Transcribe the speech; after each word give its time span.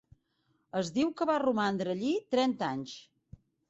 Es 0.81 0.89
diu 0.95 1.13
que 1.21 1.29
va 1.33 1.37
romandre 1.45 1.97
allí 1.97 2.17
trenta 2.35 2.75
anys. 2.75 3.01